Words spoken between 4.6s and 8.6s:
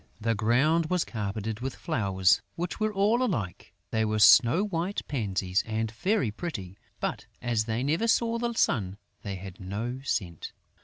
white pansies and very pretty; but, as they never saw the